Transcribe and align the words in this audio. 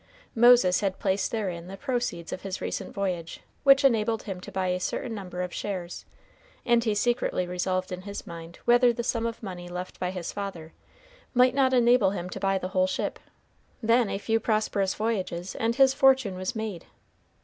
Moses 0.33 0.79
had 0.79 0.97
placed 0.97 1.29
therein 1.29 1.67
the 1.67 1.77
proceeds 1.77 2.33
of 2.33 2.41
his 2.41 2.59
recent 2.59 2.91
voyage, 2.91 3.41
which 3.61 3.85
enabled 3.85 4.23
him 4.23 4.41
to 4.41 4.51
buy 4.51 4.69
a 4.69 4.79
certain 4.79 5.13
number 5.13 5.43
of 5.43 5.53
shares, 5.53 6.05
and 6.65 6.83
he 6.83 6.95
secretly 6.95 7.45
revolved 7.45 7.91
in 7.91 8.01
his 8.01 8.25
mind 8.25 8.57
whether 8.65 8.91
the 8.91 9.03
sum 9.03 9.27
of 9.27 9.43
money 9.43 9.69
left 9.69 9.99
by 9.99 10.09
his 10.09 10.31
father 10.31 10.73
might 11.35 11.53
not 11.53 11.71
enable 11.71 12.09
him 12.09 12.31
to 12.31 12.39
buy 12.39 12.57
the 12.57 12.69
whole 12.69 12.87
ship. 12.87 13.19
Then 13.83 14.09
a 14.09 14.17
few 14.17 14.39
prosperous 14.39 14.95
voyages, 14.95 15.53
and 15.53 15.75
his 15.75 15.93
fortune 15.93 16.33
was 16.35 16.55
made! 16.55 16.87